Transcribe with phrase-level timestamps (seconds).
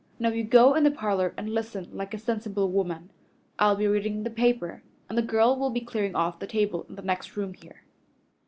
[0.17, 3.11] Now you go in the parlor and listen like a sensible woman.
[3.59, 6.95] I'll be reading the paper, and the girl will be clearing off the table in
[6.95, 7.83] the next room here."